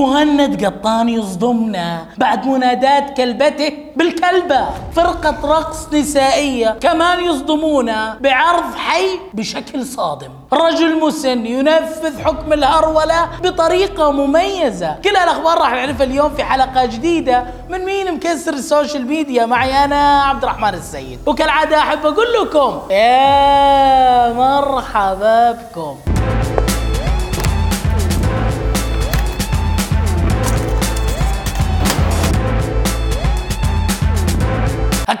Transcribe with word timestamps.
مهند 0.00 0.64
قطان 0.64 1.08
يصدمنا 1.08 2.04
بعد 2.18 2.46
منادات 2.46 3.16
كلبته 3.16 3.72
بالكلبة. 3.96 4.68
فرقة 4.96 5.36
رقص 5.44 5.92
نسائية 5.92 6.76
كمان 6.80 7.24
يصدمونا 7.24 8.18
بعرض 8.20 8.74
حي 8.76 9.08
بشكل 9.34 9.86
صادم. 9.86 10.30
رجل 10.52 11.00
مسن 11.00 11.46
ينفذ 11.46 12.22
حكم 12.24 12.52
الهرولة 12.52 13.28
بطريقة 13.42 14.10
مميزة. 14.12 14.96
كل 15.04 15.10
الأخبار 15.10 15.58
راح 15.58 15.72
نعرفها 15.72 16.06
اليوم 16.06 16.34
في 16.34 16.44
حلقة 16.44 16.86
جديدة 16.86 17.44
من 17.68 17.84
مين 17.84 18.14
مكسر 18.14 18.52
السوشيال 18.52 19.06
ميديا. 19.06 19.46
معي 19.46 19.84
أنا 19.84 20.22
عبد 20.22 20.42
الرحمن 20.42 20.74
السيد. 20.74 21.18
وكالعادة 21.26 21.78
أحب 21.78 22.06
أقول 22.06 22.26
لكم 22.42 22.80
يا 22.90 24.32
مرحبا 24.32 25.52
بكم. 25.52 25.96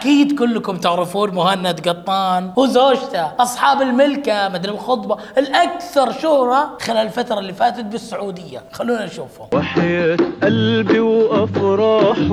أكيد 0.00 0.38
كلكم 0.38 0.76
تعرفون 0.76 1.30
مهند 1.30 1.88
قطان 1.88 2.52
وزوجته 2.56 3.26
أصحاب 3.38 3.82
الملكة 3.82 4.48
مدري 4.48 4.72
الخطبه 4.72 5.16
الأكثر 5.38 6.12
شهرة 6.12 6.78
خلال 6.80 7.06
الفترة 7.06 7.38
اللي 7.38 7.52
فاتت 7.52 7.84
بالسعودية. 7.84 8.62
خلونا 8.72 9.04
نشوفهم. 9.06 9.48
وحياة 9.54 10.16
قلبي 10.42 11.00
وأفراحه 11.00 12.32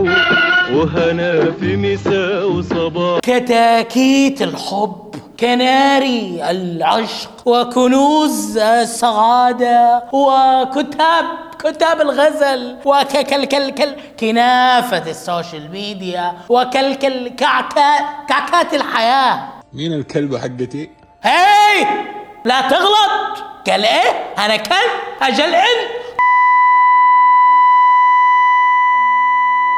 وهنا 0.73 1.51
في 1.51 1.75
مساء 1.75 2.51
وصباح. 2.51 3.19
كتاكيت 3.19 4.41
الحب. 4.41 5.06
كناري 5.39 6.51
العشق 6.51 7.29
وكنوز 7.45 8.57
السعادة 8.57 10.03
وكتاب 10.11 11.25
كتاب 11.59 12.01
الغزل 12.01 12.77
وككلكلكل 12.85 13.95
كنافة 14.19 15.09
ال 15.11 15.20
social 15.20 15.71
media 15.71 16.33
وكلكل 16.49 17.27
كعكات 17.29 18.01
كعكات 18.29 18.73
الحياة. 18.73 19.39
مين 19.73 19.93
الكلبة 19.93 20.39
حقتي؟ 20.39 20.89
هاي! 21.23 21.87
لا 22.45 22.61
تغلط! 22.61 23.43
قال 23.69 23.85
إيه؟ 23.85 24.33
أنا 24.37 24.55
كلب 24.57 24.91
أجل 25.21 25.55
انت 25.55 25.91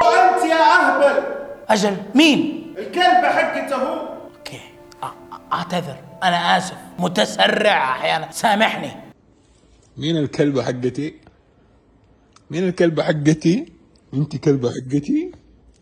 وأنت 0.05 0.45
يا 0.51 0.61
أهبل. 0.75 1.23
أجل 1.69 1.97
مين؟ 2.15 2.73
الكلبة 2.77 3.29
حقته. 3.29 3.75
هو 3.75 4.08
اعتذر 5.73 5.95
أنا 6.23 6.57
آسف. 6.57 6.75
متسرع 6.99 7.91
أحيانا. 7.91 8.31
سامحني. 8.31 8.91
مين 9.97 10.17
الكلبة 10.17 10.63
حقتي؟ 10.63 11.13
مين 12.51 12.67
الكلبة 12.67 13.03
حقتي؟ 13.03 13.73
أنت 14.13 14.35
كلبة 14.37 14.69
حقتي؟ 14.69 15.31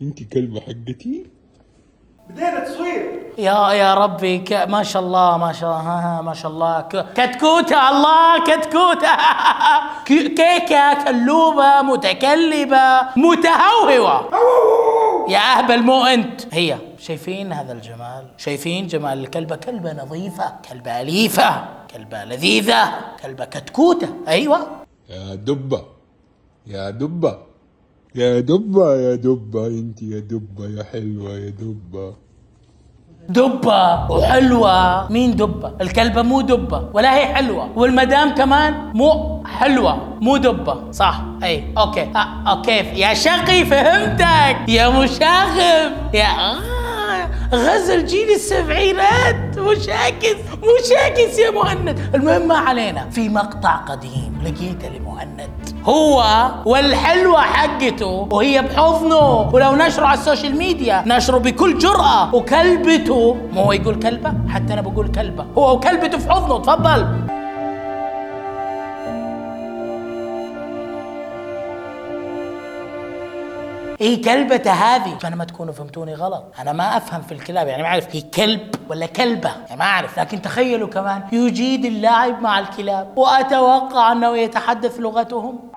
أنت 0.02 0.22
كلبة 0.22 0.60
حقتي؟ 0.60 1.26
بدينا 2.30 2.60
تصوير. 2.64 3.32
يا 3.38 3.72
يا 3.72 3.94
ربي 3.94 4.38
ك... 4.38 4.52
ما 4.52 4.82
شاء 4.82 5.02
الله 5.02 5.36
ما 5.38 5.52
شاء 5.52 5.70
الله 5.70 5.80
ها 5.80 6.18
ها 6.18 6.22
ما 6.22 6.34
شاء 6.34 6.50
الله. 6.50 6.80
ك... 6.80 7.06
كتكوتة 7.14 7.88
الله 7.88 8.44
كتكوتة. 8.44 9.12
ك- 10.08 10.34
كيكة 10.38 11.04
كلوبة 11.04 11.82
متكلبة 11.82 13.00
متهوهوة. 13.16 14.30
يا 15.28 15.38
أهبل 15.38 15.82
مو 15.82 16.04
أنت. 16.04 16.54
هي. 16.54 16.78
شايفين 17.08 17.52
هذا 17.52 17.72
الجمال؟ 17.72 18.24
شايفين 18.36 18.86
جمال 18.86 19.18
الكلبة؟ 19.18 19.56
كلبة 19.56 19.92
نظيفة 19.92 20.52
كلبة 20.70 21.00
أليفة 21.00 21.50
كلبة 21.94 22.24
لذيذة 22.24 22.82
كلبة 23.22 23.44
كتكوتة. 23.44 24.08
أيوة. 24.28 24.58
يا 25.08 25.34
دبة 25.34 25.82
يا 26.66 26.90
دبة 26.90 27.38
يا 28.14 28.40
دبة 28.40 28.94
يا 28.94 29.14
دبة 29.14 29.66
أنت 29.66 30.02
يا 30.02 30.20
دبة 30.20 30.64
يا 30.76 30.84
حلوة 30.92 31.30
يا 31.30 31.50
دبة. 31.50 32.14
دبة 33.28 34.10
وحلوة. 34.12 35.12
مين 35.12 35.36
دبة؟ 35.36 35.72
الكلبة 35.80 36.22
مو 36.22 36.40
دبة 36.40 36.90
ولا 36.94 37.16
هي 37.16 37.26
حلوة. 37.34 37.78
والمدام 37.78 38.34
كمان 38.34 38.92
مو 38.94 39.44
حلوة 39.46 40.18
مو 40.20 40.36
دبة. 40.36 40.90
صح. 40.92 41.24
أي. 41.42 41.72
okay. 41.78 42.02
آه 42.02 42.50
okay. 42.50 43.00
يا 43.00 43.14
شقي 43.14 43.64
فهمتك. 43.64 44.68
يا 44.68 44.88
مشاغب. 44.88 46.14
يا 46.14 46.28
آه. 46.28 46.77
غزل 47.54 48.06
جيل 48.06 48.30
السبعينات. 48.30 49.58
مشاكس 49.58 50.36
مشاكس 50.62 51.38
يا 51.38 51.50
مهند. 51.50 52.10
المهم 52.14 52.48
ما 52.48 52.56
علينا. 52.56 53.10
في 53.10 53.28
مقطع 53.28 53.76
قديم 53.76 54.40
لقيته 54.44 54.88
لمهند. 54.88 55.50
هو 55.84 56.24
والحلوة 56.66 57.40
حقته 57.40 58.28
وهي 58.30 58.62
بحضنه. 58.62 59.50
ولو 59.52 59.76
نشره 59.76 60.06
على 60.06 60.18
ال 60.18 60.23
social 60.23 60.56
media 60.56 61.04
نشره 61.06 61.38
بكل 61.38 61.78
جرأة. 61.78 62.34
وكلبته 62.34 63.36
مو 63.52 63.62
هو 63.62 63.72
يقول 63.72 63.94
كلبة؟ 63.94 64.32
حتى 64.48 64.72
أنا 64.72 64.80
بقول 64.80 65.08
كلبة. 65.08 65.46
هو 65.58 65.74
وكلبته 65.74 66.18
في 66.18 66.30
حضنه. 66.30 66.58
تفضل. 66.58 67.06
إيه 74.00 74.22
كلبته 74.22 74.70
هذه؟ 74.70 75.16
عشان 75.16 75.34
ما 75.34 75.44
تكونوا 75.44 75.72
فهمتوني 75.72 76.14
غلط. 76.14 76.44
أنا 76.58 76.72
ما 76.72 76.96
أفهم 76.96 77.22
في 77.22 77.32
الكلاب 77.32 77.66
يعني 77.66 77.82
ما 77.82 77.88
أعرف 77.88 78.16
هي 78.16 78.20
كلب 78.20 78.74
ولا 78.88 79.06
كلبة 79.06 79.48
يعني 79.48 79.76
ما 79.76 79.84
أعرف. 79.84 80.18
لكن 80.18 80.42
تخيلوا 80.42 80.88
كمان 80.88 81.22
يجيد 81.32 81.84
اللاعب 81.84 82.42
مع 82.42 82.58
الكلاب 82.58 83.18
وأتوقع 83.18 84.12
أنه 84.12 84.36
يتحدث 84.36 85.00
لغتهم. 85.00 85.68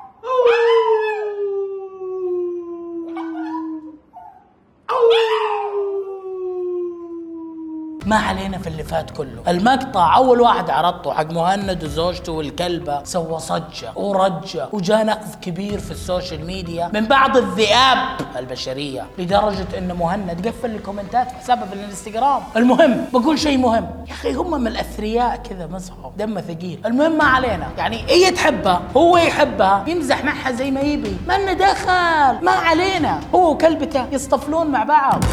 ما 8.05 8.15
علينا 8.15 8.57
في 8.57 8.67
اللي 8.67 8.83
فات 8.83 9.11
كله. 9.11 9.41
المقطع 9.47 10.15
أول 10.15 10.41
واحد 10.41 10.69
عرضته 10.69 11.13
حق 11.13 11.31
مهند 11.31 11.83
وزوجته 11.83 12.31
والكلبة 12.31 13.03
سوى 13.03 13.39
صجة 13.39 13.91
ورجة 13.95 14.67
وجاء 14.71 15.05
نقد 15.05 15.35
كبير 15.41 15.79
في 15.79 15.91
ال 15.91 15.99
social 15.99 16.45
media 16.45 16.91
من 16.93 17.05
بعض 17.05 17.37
الذئاب 17.37 17.97
البشرية 18.37 19.05
لدرجة 19.17 19.67
إن 19.77 19.93
مهند 19.93 20.47
قفل 20.47 20.75
الكومنتات 20.75 21.31
حسابه 21.31 21.65
في 21.65 21.73
الانستغرام. 21.73 22.41
المهم 22.55 23.05
بقول 23.13 23.39
شيء 23.39 23.57
مهم. 23.57 23.87
يا 24.07 24.13
أخي 24.13 24.33
هم 24.33 24.61
من 24.61 24.67
الأثرياء 24.67 25.35
كذا 25.35 25.67
مزحوا 25.67 26.11
دمه 26.17 26.41
ثقيل. 26.41 26.81
المهم 26.85 27.17
ما 27.17 27.25
علينا. 27.25 27.69
يعني 27.77 28.03
هي 28.09 28.31
تحبها 28.31 28.81
هو 28.97 29.17
يحبها 29.17 29.83
يمزح 29.87 30.23
معها 30.23 30.51
زي 30.51 30.71
ما 30.71 30.81
يبي. 30.81 31.17
ما 31.27 31.37
لنا 31.37 31.53
دخل. 31.53 32.45
ما 32.45 32.51
علينا. 32.51 33.19
هو 33.35 33.51
وكلبته 33.51 34.05
يصطفلون 34.11 34.67
مع 34.67 34.83
بعض. 34.83 35.23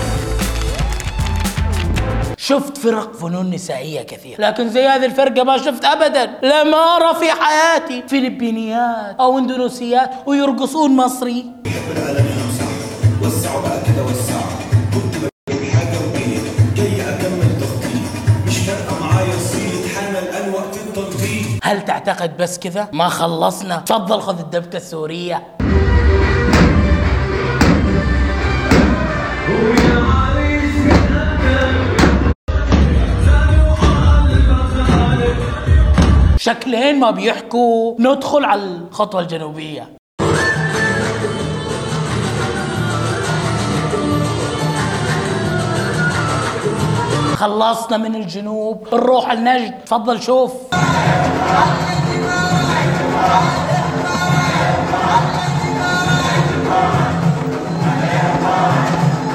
شفت 2.48 2.78
فرق 2.78 3.12
فنون 3.12 3.50
نسائية 3.50 4.02
كثير 4.02 4.36
لكن 4.40 4.70
زي 4.70 4.86
هذه 4.86 5.04
الفرقة 5.04 5.44
ما 5.44 5.58
شفت 5.58 5.84
أبدا. 5.84 6.24
لم 6.42 6.74
أرى 6.74 7.14
في 7.20 7.32
حياتي 7.32 8.02
فلبينيات 8.08 9.16
أو 9.20 9.38
إندونيسيات 9.38 10.10
ويرقصون 10.26 10.96
مصري 10.96 11.44
هل 21.62 21.84
تعتقد 21.84 22.36
بس 22.36 22.58
كذا؟ 22.58 22.88
ما 22.92 23.08
خلصنا. 23.08 23.76
تفضل 23.76 24.20
خذ 24.20 24.38
الدبكة 24.38 24.76
السورية. 24.76 25.57
شكلين 36.48 37.00
ما 37.00 37.10
بيحكوا. 37.10 37.94
ندخل 37.98 38.44
على 38.44 38.62
الخطوة 38.62 39.20
الجنوبية. 39.20 39.88
خلصنا 47.36 47.96
من 47.96 48.14
الجنوب. 48.14 48.88
نروح 48.92 49.28
على 49.28 49.38
النجد. 49.38 49.74
تفضل 49.86 50.22
شوف. 50.22 50.52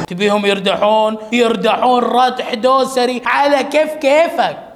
تبيهم 0.08 0.46
يردحون. 0.46 1.18
يردحون 1.32 2.04
ردح 2.04 2.54
دوسري. 2.54 3.22
على 3.26 3.64
كيف 3.64 3.94
كيفك؟ 3.94 4.73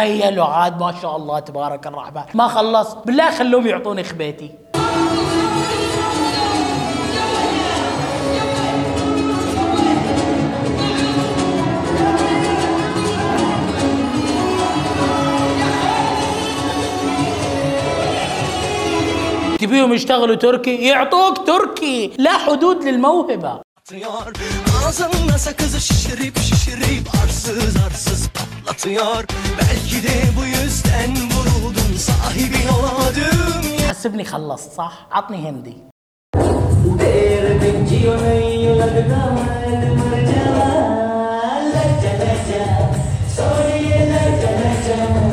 تخيلوا 0.00 0.44
عاد 0.44 0.80
ما 0.80 0.94
شاء 1.02 1.16
الله 1.16 1.38
تبارك 1.38 1.86
الرحمن. 1.86 2.22
ما 2.34 2.48
خلصت 2.48 2.98
بالله 3.06 3.30
خلوهم 3.30 3.66
يعطوني 3.66 4.04
خبيتي. 4.04 4.50
تبيهم 19.58 19.92
يشتغلوا 19.92 20.34
تركي؟ 20.34 20.76
يعطوك 20.76 21.46
تركي. 21.46 22.12
لا 22.18 22.38
حدود 22.38 22.84
للموهبة. 22.84 23.60
Ağzında 24.90 25.38
sakızı 25.38 25.80
şişirip 25.80 26.38
şişirip 26.38 27.08
arsız 27.24 27.76
arsız 27.86 28.28
patlatıyor 28.28 29.24
Belki 29.60 30.08
de 30.08 30.22
bu 30.36 30.44
yüzden 30.44 31.10
vuruldum 31.10 31.98
sahibin 31.98 32.68
olamadım 32.68 33.62
ya 33.82 33.90
حسبني 33.92 34.24
خلصت 34.32 34.70
صح 34.78 34.94
عطني 35.16 35.38
هندي 35.46 35.76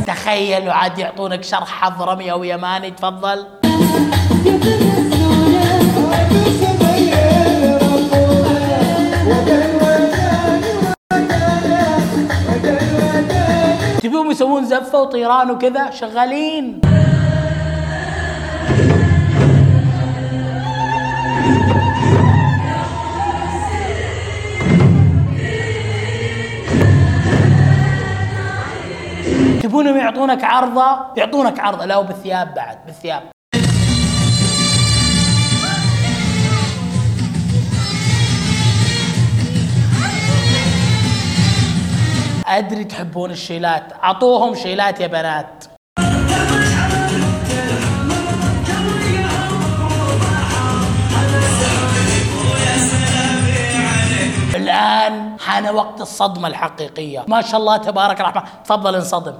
تخيل 0.07 0.67
وعاد 0.67 0.99
يعطونك 0.99 1.43
شرح 1.43 1.69
حضرمي 1.81 2.31
أو 2.31 2.43
يماني 2.43 2.91
تفضل 2.91 3.39
يسوون 14.87 14.97
زفه 14.97 15.01
وطيران 15.01 15.51
وكذا 15.51 15.89
شغالين. 15.89 16.81
تبونهم 29.63 29.97
يعطونك 29.97 30.43
عرضة؟ 30.43 30.97
يعطونك 31.17 31.59
عرضة 31.59 31.85
لا 31.85 31.97
وبالثياب 31.97 32.53
بعد 32.53 32.77
بالثياب. 32.85 33.36
أدري 42.57 42.83
تحبون 42.83 43.31
الشيلات. 43.31 43.93
أعطوهم 44.03 44.55
شيلات 44.55 44.99
يا 44.99 45.07
بنات. 45.07 45.63
الآن 54.55 55.39
حان 55.39 55.75
وقت 55.75 56.01
الصدمة 56.01 56.47
الحقيقية. 56.47 57.25
ما 57.27 57.41
شاء 57.41 57.59
الله 57.59 57.77
تبارك 57.77 58.21
الرحمن. 58.21 58.41
تفضل 58.65 58.95
انصدم. 58.95 59.33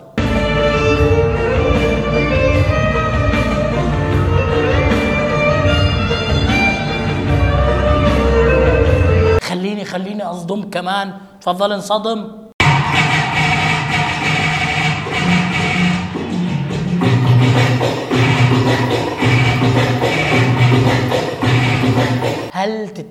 خليني 9.43 9.85
خليني 9.85 10.23
أصدم 10.23 10.69
كمان. 10.69 11.13
تفضل 11.41 11.73
انصدم. 11.73 12.46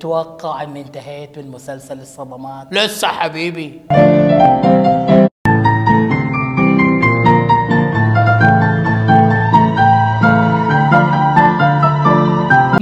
هل 0.07 0.23
تتوقع 0.23 0.63
اني 0.63 0.81
انتهيت 0.81 1.37
من 1.39 1.51
مسلسل 1.51 1.99
الصدمات؟ 1.99 2.67
لسه 2.71 3.07
حبيبي. 3.07 3.81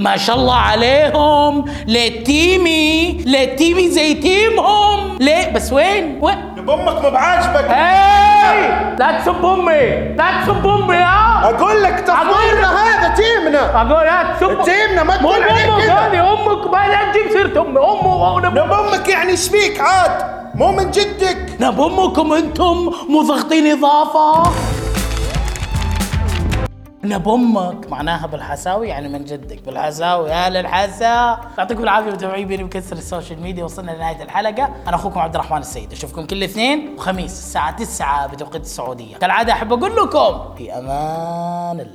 ما 0.00 0.16
شاء 0.16 0.36
الله 0.36 0.54
عليهم. 0.54 1.64
ليه 1.86 2.24
تيمي 2.24 3.12
ليه 3.12 3.56
تيمي 3.56 3.90
زي 3.90 4.14
تيمهم. 4.14 5.18
ليه؟ 5.20 5.52
بس 5.52 5.72
وين؟ 5.72 6.18
وين؟ 6.22 6.36
بامك 6.56 7.02
ما 7.02 7.08
بعاجبك. 7.08 7.70
هاي! 7.70 8.06
لا 8.98 9.18
تسب 9.20 9.44
أمي 9.44 10.14
لا 10.16 10.42
تسب 10.42 10.66
أمي 10.66 10.96
ها 10.96 11.50
أقول 11.50 11.82
لك 11.82 12.00
تصويرنا 12.00 12.70
هذا 12.82 13.14
تيمنا 13.14 13.35
أقول 13.76 14.06
لا 14.06 14.36
تسب 14.36 14.62
تيمنا 14.64 15.02
ما 15.02 15.16
تقول 15.16 15.36
كذا. 15.36 15.92
هذه 15.92 16.32
أمك 16.32 16.66
ما 16.66 16.88
لا 16.88 17.12
تجيب 17.12 17.30
سيرة 17.32 17.62
امي 17.62 17.78
أمه 17.78 18.40
نب 18.40 18.72
أمك 18.72 19.08
يعني 19.08 19.30
إيش 19.30 19.48
فيك؟ 19.48 19.80
عاد 19.80 20.36
مو 20.54 20.72
من 20.72 20.90
جدك. 20.90 21.56
نب 21.60 21.80
أمكم 21.80 22.32
أنتم 22.32 22.92
مو 23.08 23.22
ضاغطين 23.22 23.66
إضافة. 23.66 24.52
نب 27.04 27.28
أمك 27.28 27.90
معناها 27.90 28.26
بالحساوي 28.26 28.88
يعني 28.88 29.08
من 29.08 29.24
جدك. 29.24 29.62
بالحساوي 29.66 30.30
يا 30.30 30.48
للحسا 30.48 31.38
يعطيكم 31.58 31.82
العافية 31.82 32.10
متابعين 32.10 32.46
بيني 32.48 32.64
وكسر 32.64 32.96
السوشيال 32.96 33.42
ميديا. 33.42 33.64
وصلنا 33.64 33.90
لنهاية 33.90 34.22
الحلقة. 34.22 34.68
أنا 34.88 34.96
أخوكم 34.96 35.20
عبد 35.20 35.34
الرحمن 35.34 35.58
السيد. 35.58 35.92
أشوفكم 35.92 36.26
كل 36.26 36.42
اثنين 36.42 36.94
وخميس 36.98 37.32
الساعة 37.32 37.76
9 37.76 38.26
بتوقيت 38.26 38.62
السعودية. 38.62 39.16
كالعادة 39.16 39.52
أحب 39.52 39.72
أقول 39.72 39.96
لكم 39.96 40.54
في 40.58 40.72
أمان 40.72 41.80
الله. 41.80 41.92